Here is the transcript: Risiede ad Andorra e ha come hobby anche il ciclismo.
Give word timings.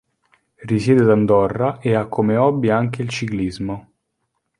Risiede 0.63 1.01
ad 1.03 1.11
Andorra 1.11 1.77
e 1.79 1.93
ha 1.93 2.07
come 2.07 2.35
hobby 2.35 2.69
anche 2.69 3.03
il 3.03 3.09
ciclismo. 3.09 3.91